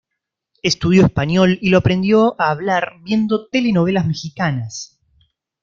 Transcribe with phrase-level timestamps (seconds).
[0.63, 4.99] Estudió español, y lo aprendió a hablar viendo telenovelas mexicanas.